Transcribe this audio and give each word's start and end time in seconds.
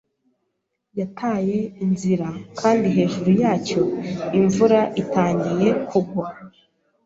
Yataye 0.99 1.57
inzira 1.85 2.27
kandi 2.59 2.87
hejuru 2.95 3.29
yacyo 3.43 3.81
imvura 4.39 4.79
itangiye 5.01 5.69
kugwa. 5.89 6.27